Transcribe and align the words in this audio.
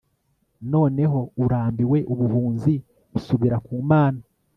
noneho, 0.71 1.19
urambiwe 1.43 1.97
ubuhunzi, 2.13 2.73
usubira 3.17 3.57
ku 3.65 3.73
mana 3.91 4.21